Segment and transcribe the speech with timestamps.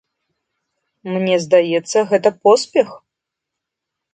[1.17, 2.89] Мне здаецца, гэта поспех!